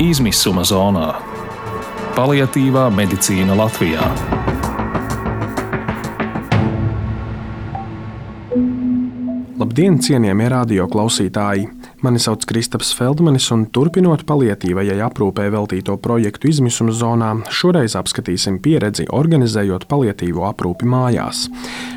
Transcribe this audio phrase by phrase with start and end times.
[0.00, 1.10] Izmisuma zonā-
[2.16, 4.06] paliatīvā medicīna Latvijā.
[9.60, 11.68] Labdien, cienījamie radio klausītāji!
[12.00, 19.04] Mani sauc Kristaps Feldmanis, un turpinot palietīvajai aprūpē veltīto projektu izmisuma zonā, šoreiz apskatīsim pieredzi
[19.12, 21.42] organizējot palietīvo aprūpi mājās.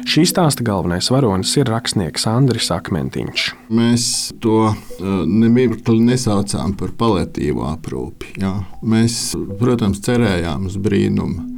[0.04, 3.48] Šī stāsta galvenais varonis ir rakstnieks Andris Akmentiņš.
[3.72, 4.10] Mēs
[4.44, 8.36] to nemirkli nesaucām par palietīvo aprūpi.
[8.44, 8.58] Jā.
[8.84, 11.53] Mēs, protams, cerējām uz brīnumu.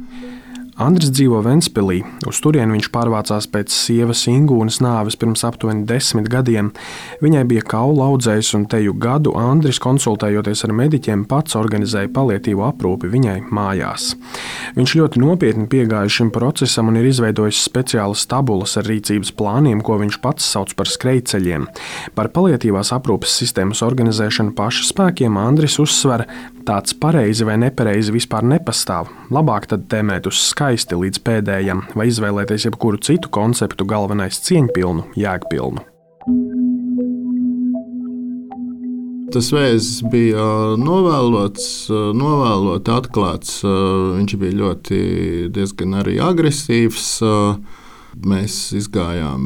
[0.76, 2.02] Andris dzīvo Ventspīlī.
[2.28, 6.68] Uz turieni viņš pārvācās pēc sievas Ingūnas nāves pirms aptuveni desmit gadiem.
[7.24, 13.08] Viņai bija kaula audzējs, un teju gadu Andris, konsultējoties ar mediķiem, pats organizēja palietīvo aprūpi
[13.08, 14.10] viņai mājās.
[14.76, 19.96] Viņš ļoti nopietni piegāja šim procesam un ir izveidojis speciālas tabulas ar rīcības plāniem, ko
[20.02, 21.64] viņš pats sauc par skrejceļiem.
[22.12, 26.28] Par palietīvās aprūpes sistēmas organizēšanu pašu spēkiem Andris uzsver,
[26.66, 29.10] tāds pareizi vai nepareizi vispār nepastāv.
[29.34, 35.84] Labāk tad tēmēt uz skaisti līdz pēdējam, vai izvēlēties jebkuru citu konceptu, galvenais cieņpilnu, jēgpilnu.
[39.34, 40.44] Tas vēzis bija
[40.80, 43.58] novēlots, novēlot atklāts.
[43.66, 45.00] Viņš bija ļoti
[45.52, 47.08] diezgan arī agresīvs.
[48.26, 49.42] Mēs izgājām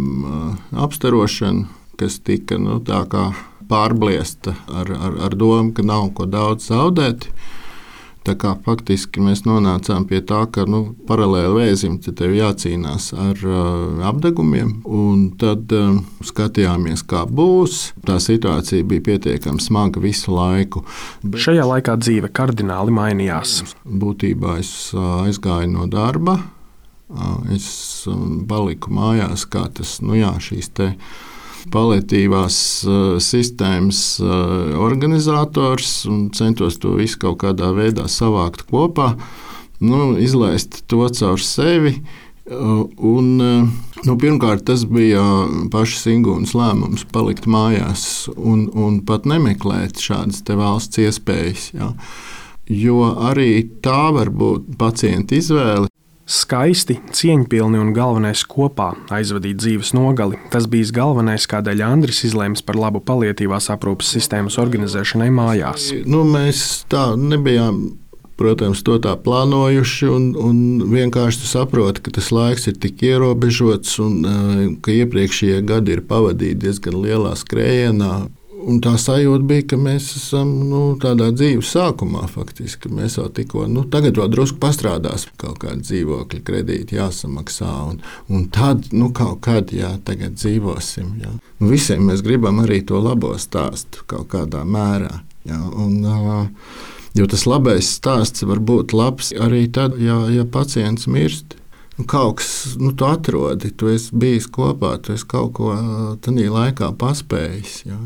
[0.85, 1.67] apstarošanu,
[1.99, 2.79] kas tika nu,
[3.71, 7.31] pārbliesta ar, ar, ar domu, ka nav ko daudz zaudēt.
[8.21, 14.75] Faktiski mēs nonācām pie tā, ka nu, paralēli vēzim tev jācīnās ar uh, apgabumiem.
[15.41, 15.97] Tad uh,
[16.29, 17.95] skatījāmies, kā būs.
[18.07, 20.85] Tā situācija bija pietiekami smaga visu laiku.
[21.25, 23.63] Bet Šajā laikā dzīve kardināli mainījās.
[23.89, 26.37] Būtībā es uh, aizgāju no darba.
[27.11, 27.67] Uh, es
[28.07, 30.93] um, paliku mājās, kā tas nu, jā, šīs te
[31.73, 39.13] paliatīvās uh, sistēmas uh, organizators un centos to visu kaut kādā veidā savākt kopā,
[39.85, 41.99] nu, izlaist to caur sevi.
[42.51, 45.23] Uh, un, nu, pirmkārt, tas bija
[45.71, 51.71] pašas Ingūnas lēmums palikt mājās un, un pat nemeklēt šādas valsts iespējas.
[51.77, 51.93] Ja.
[52.71, 55.91] Jo arī tā var būt pacienta izvēle.
[56.31, 60.39] Skaisti, cieņpilni un galvenais kopā aizvadīt dzīves nogali.
[60.53, 65.91] Tas bija galvenais, kādēļ Andris izlēma par labu palietīvās aprūpes sistēmas organizēšanai mājās.
[66.07, 67.83] Nu, mēs tā nebijām
[68.41, 70.09] protams, to tā plānojuši.
[70.09, 70.61] Un, un
[70.93, 76.63] vienkārši saproti, ka tas laiks ir tik ierobežots un eh, ka iepriekšējie gadi ir pavadīti
[76.65, 78.15] diezgan lielā skrējienā.
[78.61, 82.27] Un tā sajūta bija, ka mēs esam nu, tādā dzīves sākumā.
[82.31, 82.91] Faktiski.
[82.93, 87.71] Mēs jau tikko, nu, tagad vēl drusku pastrādāsim, kaut kāda dzīvokļa kredīta jāsamaksā.
[87.93, 91.15] Un, un tad, nu, kaut kad, jā, tagad dzīvosim.
[91.25, 91.33] Jā.
[91.61, 95.23] Un visiem mēs gribam arī to labo stāstu kaut kādā mērā.
[95.49, 96.03] Jā, un,
[97.17, 101.57] jo tas labais stāsts var būt labs arī tad, ja, ja pacients mirst.
[101.97, 105.75] Nu, kaut kas, nu, tu atrodi, tu esi bijis kopā, tu esi kaut ko
[106.25, 107.75] tādā laikā paspējis.
[107.89, 107.99] Jā.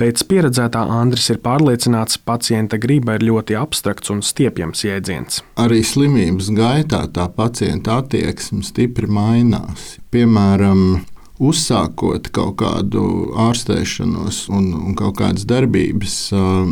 [0.00, 5.42] Pēc pieredzētā Andris ir pārliecināts, ka pacienta griba ir ļoti abstrakts un stiepjams jēdziens.
[5.60, 9.98] Arī slimības gaitā tā pacienta attieksme stipri mainās.
[10.14, 11.04] Piemēram,
[11.42, 13.04] uzsākot kaut kādu
[13.44, 16.16] ārstēšanos un, un kaut kādas darbības,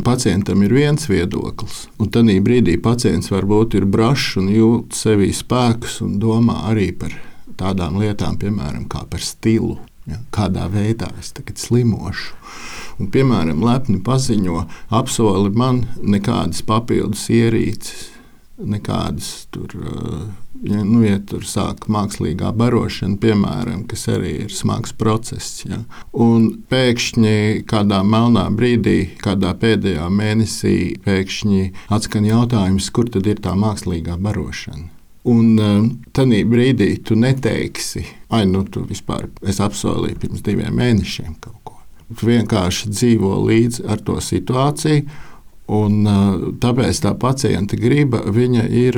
[0.06, 1.84] pacientam ir viens viedoklis.
[2.00, 7.14] Un tad brīdī pacients varbūt ir brašs un jūt sevī spēkus un domā arī par
[7.60, 9.78] tādām lietām, piemēram, par stilu.
[10.08, 12.34] Ja, kādā veidā es tagad slimošu
[13.00, 14.64] un, piemēram, lepni paziņo,
[15.00, 18.10] apsoli man nekādas papildus ierīces,
[18.60, 19.74] nekādas tur.
[20.60, 25.62] Ja, nu, ja tur sāk mākslīgā barošana, piemēram, kas arī ir smags process.
[25.64, 25.78] Ja.
[26.12, 31.62] Un pēkšņi kādā melnā brīdī, kādā pēdējā mēnesī, pēkšņi
[31.96, 34.90] atskan jautājums, kur tad ir tā mākslīgā barošana.
[35.30, 41.56] Un uh, tajā brīdī tu neteiksi, ai, nu, tu vispār apsolīji pirms diviem mēnešiem kaut
[41.56, 41.59] ko
[42.22, 45.26] vienkārši dzīvo līdzi ar to situāciju.
[45.70, 46.02] Un,
[46.58, 48.96] tāpēc tā pacienta griba ir,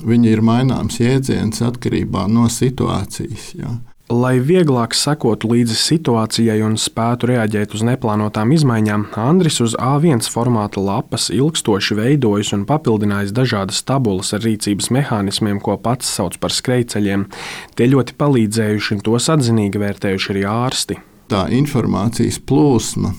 [0.00, 3.50] viņa ir maināms jēdziens atkarībā no situācijas.
[3.58, 3.74] Ja.
[4.10, 10.82] Lai vieglāk sekotu līdzi situācijai un spētu reaģēt uz neplānotām izmaiņām, Andris uz A1 formāta
[10.82, 17.28] lapas ilgstoši veidojis un papildinājis dažādas tabulas ar rīcības mehānismiem, ko pats sauc par skrejceļiem.
[17.76, 20.98] Tie ļoti palīdzējuši un tos atzinīgi vērtējuši arī ārsti
[21.30, 23.14] tā informācijas plūsma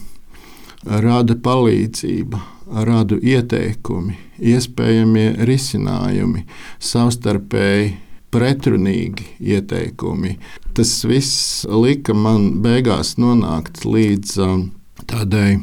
[0.86, 2.40] rada palīdzību,
[2.88, 4.18] rada ieteikumi,
[4.52, 6.46] iespējamie risinājumi,
[6.82, 7.92] savstarpēji
[8.32, 10.38] pretrunīgi ieteikumi.
[10.76, 14.66] Tas viss lika man beigās nonākt līdz um,
[15.06, 15.60] tādai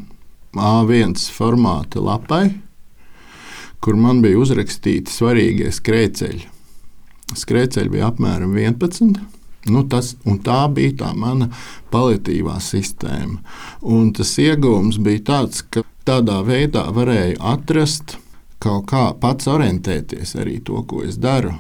[0.58, 2.50] A1 formāta lapai,
[3.80, 6.46] kur man bija uzrakstīti svarīgie skrejceļi.
[7.38, 9.37] Skrejceļi bija apmēram 11.
[9.72, 11.50] Nu, tas, tā bija tā mana
[11.92, 13.40] paliatīvā sistēma.
[13.82, 18.18] Un tas iegūms bija tāds, ka tādā veidā varēju atrast
[18.62, 21.54] kaut kā pats orientēties arī to, ko es daru.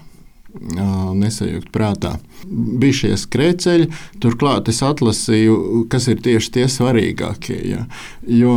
[0.58, 2.16] Nesajūgt prātā.
[2.48, 3.90] Bija šie skrejceļi,
[4.22, 7.58] turklāt es atlasīju, kas ir tieši tie svarīgākie.
[7.68, 7.84] Ja?
[8.26, 8.56] Jo,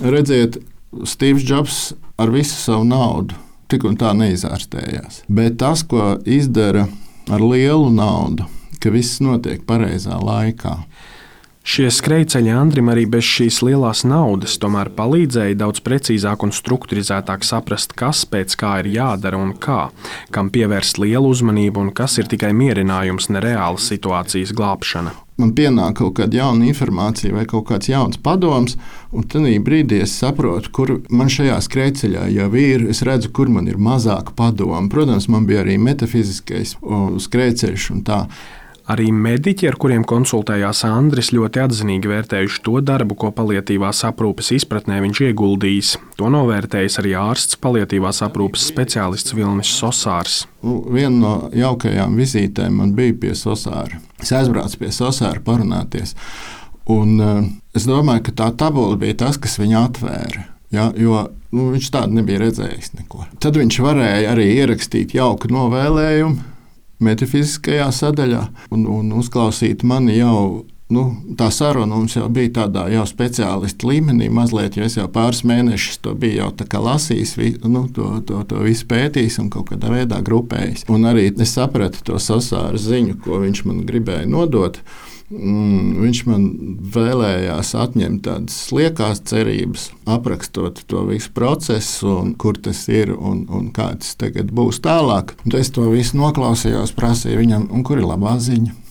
[0.00, 0.60] redziet,
[1.04, 3.36] Steve's Jobs ar visu savu naudu
[3.70, 5.24] tik un tā neizārstējās.
[5.28, 6.86] Bet tas, ko izdara
[7.26, 8.46] ar lielu naudu,
[8.82, 10.78] ka viss notiek pareizā laikā.
[11.66, 17.96] Šie skrejceļi Andrim arī bez šīs lielās naudas tomēr palīdzēja daudz precīzāk un strukturizētāk saprast,
[17.98, 19.88] kas pēc kā ir jādara un kā,
[20.30, 26.16] kam pievērst lielu uzmanību un kas ir tikai mierinājums, nereāla situācijas glābšana man pienāk kaut
[26.18, 28.76] kāda jauna informācija vai kaut kāds jauns padoms,
[29.12, 32.86] un tad brīdī es saprotu, kur man šajā skrejceļā jau ir.
[32.90, 34.88] Es redzu, kur man ir mazāk padomu.
[34.92, 36.76] Protams, man bija arī metafiziskais
[37.26, 38.20] skrejceļš un tā.
[38.86, 45.00] Arī mediķi, ar kuriem konsultējās Andris, ļoti atzinīgi vērtējuši to darbu, ko palietīvās aprūpes izpratnē
[45.02, 45.90] viņš ieguldījis.
[46.20, 50.44] To novērtējis arī ārsts palietīvās aprūpes speciālists Vilnis Sosārs.
[50.62, 53.98] Nu, viena no jaukajām vizītēm man bija pie Sosāra.
[54.22, 56.14] Es aizbraucu pie Sosāra parunāties.
[56.86, 57.44] Un, uh,
[57.74, 60.46] es domāju, ka tā tabula bija tas, kas viņu atvēra.
[60.70, 62.94] Ja, jo nu, viņš tādu nebija redzējis.
[63.00, 63.26] Neko.
[63.42, 66.52] Tad viņš varēja arī ierakstīt jauku novēlējumu
[67.02, 70.64] metafiziskajā sadaļā un, un uzklausīt mani jau.
[70.86, 71.00] Nu,
[71.34, 75.98] tā saruna mums jau bija tādā jau speciālistu līmenī, mazliet, jo es jau pāris mēnešus
[76.04, 76.50] to biju jau
[76.84, 80.86] lasījis, vi, nu, to, to, to visu pētījis un kaut kādā veidā grupējis.
[80.86, 84.78] Un arī es sapratu to sasāru ziņu, ko viņš man gribēja nodot.
[84.78, 86.46] Uh, viņš man
[86.94, 93.70] vēlējās atņemt tādas liekās cerības, aprakstot to visu procesu, un kur tas ir un, un
[93.74, 95.34] kā tas tagad būs tālāk.
[95.44, 98.85] Un es to visu noklausījos, prasīju viņam, kur ir labā ziņa.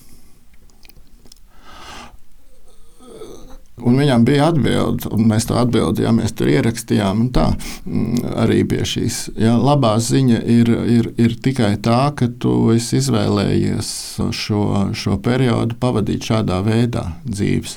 [3.84, 7.26] Un viņam bija atbilde, un mēs to atbildi, ja mēs tur ierakstījām.
[7.36, 12.54] Tā mm, arī pie šīs ja, labā ziņa ir, ir, ir tikai tā, ka tu
[12.72, 13.92] esi izvēlējies
[14.32, 14.64] šo,
[14.96, 17.76] šo periodu pavadīt šādā veidā dzīves.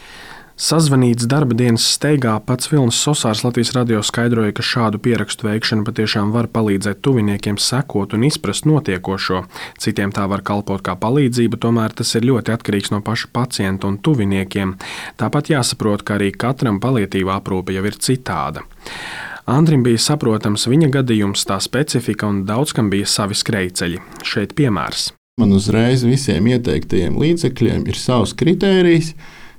[0.59, 6.33] Sazvanīts darba dienas steigā pats Vilnis Sosārs Latvijas radio skaidroja, ka šādu pierakstu veikšana patiešām
[6.35, 9.45] var palīdzēt tuviniekiem sekot un izprast notiekošo.
[9.79, 14.01] Citiem tā var kalpot kā palīdzība, tomēr tas ir ļoti atkarīgs no paša pacienta un
[14.03, 14.75] tuviniekiem.
[15.23, 18.67] Tāpat jāsaprot, ka arī katram palietīvā aprūpe jau ir citāda.
[19.47, 24.03] Andrim bija saprotams viņa gadījums, tā specifika un daudz kam bija savi skrejceļi.
[24.27, 25.13] Šeit piemērs.
[25.39, 29.15] Man uzreiz visiem ieteiktajiem līdzekļiem ir savs kritērijs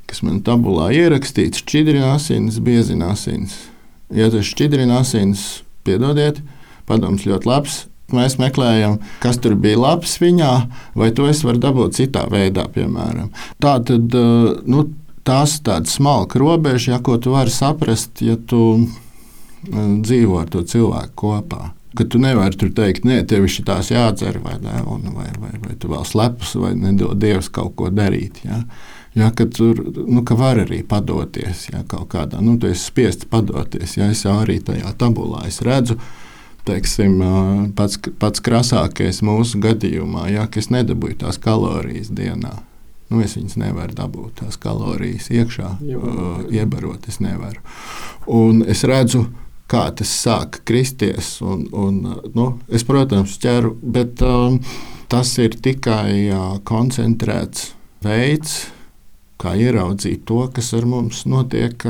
[0.10, 3.56] kas man tabulā ierakstīts, šķidrina asins, biezina asins.
[4.14, 6.42] Ja tas šķidrina asins, piedodiet,
[6.90, 7.80] padoms ļoti labs.
[8.10, 10.54] Mēs meklējam, kas tur bija labs viņā,
[10.98, 13.30] vai to es varu dabūt citā veidā, piemēram.
[13.62, 14.88] Tā tad eh, nu,
[15.28, 20.66] tās tādas smalka robeža, ja, ko tu vari saprast, ja tu eh, dzīvo ar to
[20.66, 21.68] cilvēku kopā
[21.98, 25.76] ka tu nevari tur teikt, nē, tev ir tās jādzer, vai, vai, vai, vai, vai
[25.80, 28.44] tu vēl slepus, vai nedod Dievs kaut ko darīt.
[28.46, 28.62] Ja?
[29.18, 32.42] Ja, ka tur nu, ka var arī padoties ja, kaut kādā.
[32.46, 33.98] Nu, tu esi spiests padoties.
[33.98, 35.98] Ja, es jau arī tajā tabulā redzu,
[36.70, 37.18] teiksim,
[37.76, 42.60] pats, pats krasākais mūsu gadījumā, ja, es nedabūju tās kalorijas dienā.
[43.10, 47.08] Nu, es viņas nevaru dabūt, tās kalorijas iekšā, uh, iebarot.
[47.10, 47.64] Es nevaru.
[48.30, 49.24] Un es redzu,
[49.70, 51.40] kā tas sāk kristies.
[51.42, 51.98] Un, un,
[52.36, 54.60] nu, es, protams, ķeru, bet um,
[55.10, 57.72] tas ir tikai uh, koncentrēts
[58.06, 58.60] veids,
[59.40, 61.86] kā ieraudzīt to, kas ar mums notiek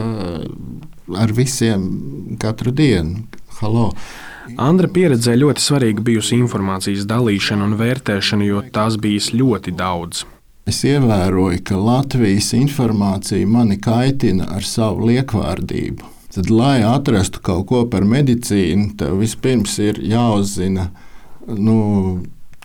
[1.17, 1.85] ar visiem
[2.41, 3.25] katru dienu.
[3.59, 3.89] Halo.
[4.57, 10.23] Andra pieredzē ļoti svarīga bijusi informācijas dalīšana un vērtēšana, jo tās bijis ļoti daudz.
[10.69, 16.15] Es ievēroju, ka Latvijas informācija mani kaitina ar savu liekvārdību.
[16.29, 20.91] Tad, lai atrastu kaut ko par medicīnu, tev vispirms ir jāuzzina
[21.49, 21.77] nu,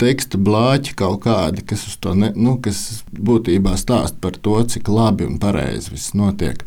[0.01, 1.87] teksta blāķi kaut kādi, kas,
[2.19, 6.65] ne, nu, kas būtībā stāsta par to, cik labi un pareizi viss notiek.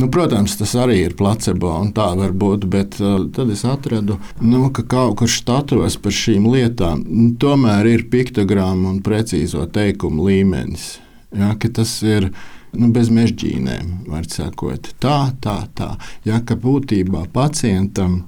[0.00, 4.16] Nu, protams, tas arī ir placebo, un tā var būt, bet uh, tad es atradu,
[4.40, 10.30] nu, ka kaut kur štatos par šīm lietām nu, tomēr ir piktogramma un precīzo teikumu
[10.30, 10.94] līmenis.
[11.36, 12.30] Ja, tas ir
[12.72, 14.92] nu, bez mežģīnēm, var sakot.
[15.02, 15.92] Tā, tā, tā.
[16.24, 18.22] Ja, ka būtībā pacientam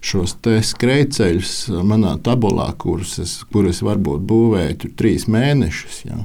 [0.00, 0.36] šos
[0.70, 1.54] skrejceļus
[1.86, 6.24] manā tabulā, kurus es, kurus varbūt būvēju trīs mēnešus, ja,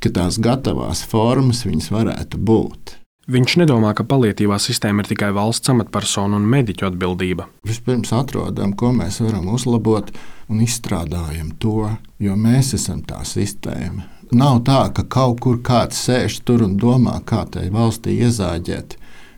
[0.00, 2.96] ka tās gatavās formas viņas varētu būt.
[3.30, 7.46] Viņš nedomā, ka palietīvā sistēma ir tikai valsts amatpersonu un mediķu atbildība.
[7.68, 10.08] Vispirms atrodam, ko mēs varam uzlabot
[10.50, 14.08] un izstrādājam to, jo mēs esam tā sistēma.
[14.34, 18.96] Nav tā, ka kaut kur kāds sēž tur un domā, kā tai valstī iezāģēt.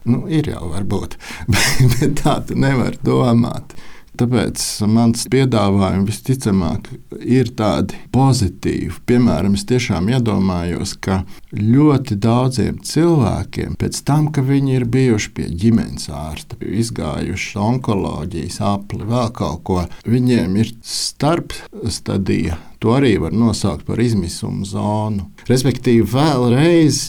[0.09, 1.17] Nu, ir jau varbūt,
[1.95, 3.75] bet tā tu nevari domāt.
[4.13, 4.61] Tāpēc
[4.93, 6.91] mans piedāvājums visticamāk
[7.25, 8.99] ir tādi pozitīvi.
[9.09, 11.23] Piemēram, es tiešām iedomājos, ka
[11.57, 19.01] ļoti daudziem cilvēkiem pēc tam, kad viņi ir bijuši pie ģimenes ārsta, izgājuši onkoloģijas apli,
[19.09, 22.61] vēl kaut ko, viņiem ir starpstadija.
[22.85, 25.31] To arī var nosaukt par izmisuma zonu.
[25.49, 27.07] Respektīvi, vēlreiz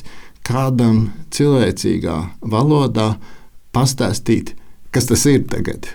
[0.47, 3.13] kādam cilvēcīgā valodā
[3.73, 4.53] pastāstīt,
[4.93, 5.87] kas tas ir tagad.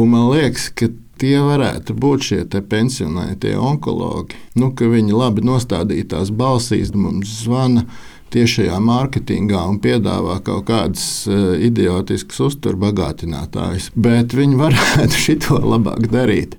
[0.00, 0.88] Un man liekas, ka
[1.22, 4.38] tie varētu būt šie pensionētie onkologi.
[4.58, 7.86] Nu, viņi labi nostādītās balsīs mums zvana
[8.32, 16.56] tiešajā mārketingā un piedāvā kaut kādas uh, idiotiskas uzturbagātinātājas, bet viņi varētu šito labāk darīt.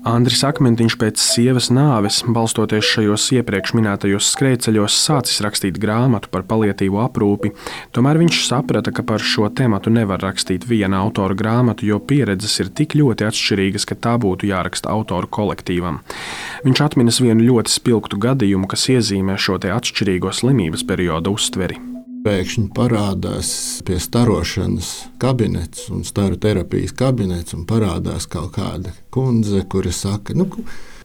[0.00, 7.02] Andris Akmentiņš pēc sievas nāves, balstoties šajos iepriekš minētajos skrejceļos, sācis rakstīt grāmatu par palietīvo
[7.04, 7.50] aprūpi.
[7.92, 12.72] Tomēr viņš saprata, ka par šo tēmu nevar rakstīt viena autora grāmatu, jo pieredzes ir
[12.72, 16.00] tik ļoti atšķirīgas, ka tā būtu jāraksta autoru kolektīvam.
[16.64, 21.89] Viņš atminas vienu ļoti spilgtu gadījumu, kas iezīmē šo atšķirīgo slimības periodu uztveri.
[22.20, 23.50] Pēkšņi parādās
[23.86, 24.88] pie starošanas
[25.22, 30.50] kabinets un staru terapijas kabinets, un parādās kaut kāda kundze, kura saka, nu,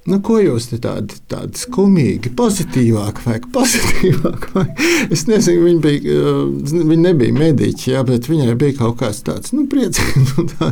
[0.05, 4.43] Nu, ko jūs tādi, tādi skumīgi, pozitīvāk, vai pozitīvāk?
[4.53, 4.67] Vai?
[5.09, 6.45] Es nezinu, viņa, bija, uh,
[6.91, 10.35] viņa nebija mediķa, jā, bet viņai bija kaut kāds tāds nu, priecīgs.
[10.53, 10.69] Tā.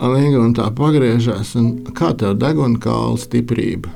[0.00, 3.88] Alīga un tā pagriežās, un kā tev deguna kāla stiprība?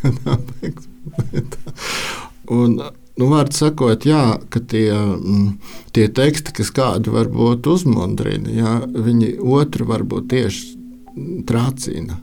[2.60, 2.80] un
[3.20, 5.48] Nu, Vārds sakot, jā, ka tie, mm,
[5.92, 12.16] tie teksti, kas kādu varbūt uzmundrina, jā, viņi otru varbūt tieši trācina.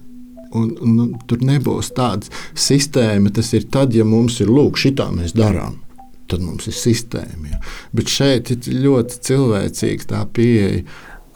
[0.57, 3.29] Un, nu, tur nebūs tāda sistēma.
[3.35, 5.75] Tas ir tad, ja mums ir lūk, šitā mēs darām.
[6.31, 7.51] Tad mums ir sistēma.
[7.51, 7.59] Jā.
[7.95, 10.81] Bet šeit ir ļoti cilvēcīga tā pieeja.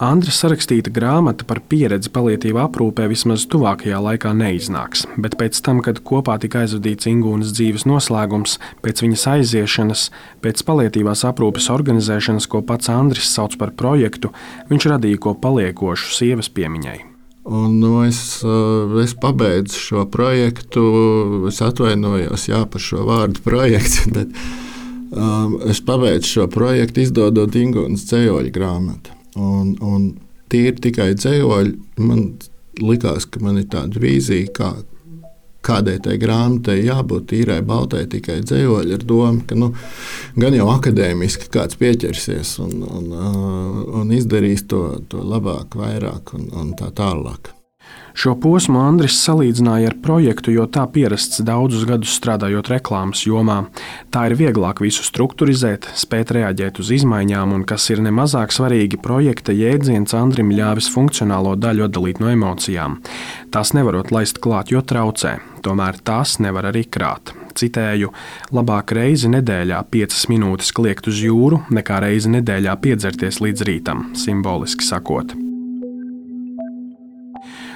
[0.02, 6.00] Andra sarakstīta grāmata par pieredzi palietīvā aprūpē vismaz tuvākajā laikā neiznāks, bet pēc tam, kad
[6.02, 10.08] kopā tika aizvadīts Ingūnas dzīves noslēgums, pēc viņas aiziešanas,
[10.42, 14.34] pēc palietīvās aprūpes organizēšanas, ko pats Andris sauc par projektu,
[14.74, 16.98] viņš radīja ko paliekošu sievas piemiņai.
[17.46, 20.84] Un, nu, es, eh, es pabeidzu šo projektu.
[21.50, 24.34] Es atvainojos jā, par šo vārdu projekts, bet
[25.14, 29.21] um, es pabeidzu šo projektu izdodot Ingūnas ceļoļu grāmatu.
[29.40, 30.08] Un, un
[30.52, 32.26] tīri tikai dzējoļi, man
[32.82, 34.72] likās, ka man ir tāda vīzija, kā,
[35.66, 39.72] kādai tai grāmatai jābūt tīrai, baltai, tikai dzējoļi ar domu, ka nu,
[40.36, 43.16] gan jau akadēmiski kāds pieķersies un, un,
[44.02, 47.54] un izdarīs to, to labāk, vairāk un, un tā tālāk.
[48.12, 53.62] Šo posmu Andris salīdzināja ar projektu, jo tā pierasts daudzus gadus strādājot reklāmas jomā.
[54.12, 59.56] Tā ir vieglāk visu struktūrizēt, spēt reaģēt uz izmaiņām, un, kas ir nemazāk svarīgi, projekta
[59.56, 63.00] jēdziens Andrim ļāvis funkcionālo daļu atdalīt no emocijām.
[63.52, 67.36] Tās nevarot laist klāt, jo traucē, tomēr tās nevar arī krāt.
[67.58, 68.12] Citēju,
[68.56, 74.88] labāk reizi nedēļā piecas minūtes kliegt uz jūru, nekā reizi nedēļā piedzerties līdz rītam, simboliski
[74.88, 75.36] sakot.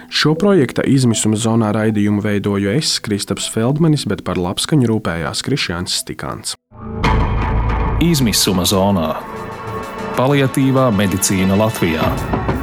[0.10, 6.56] Šo projekta izmisuma zonā raidījumu veidoju es, Kristaps Feldmanis, bet par labskaņu rūpējās Krišjāns Stikāns.
[8.04, 9.16] Izmisuma zonā-
[10.20, 12.55] paliatīvā medicīna Latvijā.